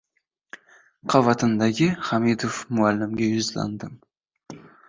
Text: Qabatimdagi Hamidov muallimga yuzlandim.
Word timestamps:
Qabatimdagi 1.13 1.89
Hamidov 2.09 2.57
muallimga 2.79 3.31
yuzlandim. 3.37 3.95